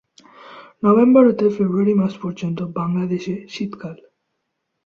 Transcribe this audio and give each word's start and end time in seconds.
November 0.83 1.23
হতে 1.29 1.45
ফেব্রুয়ারি 1.55 1.93
মাস 1.93 2.13
পর্যন্ত 2.23 2.59
বাংলাদেশে 2.79 3.33
শীতকাল। 3.47 3.97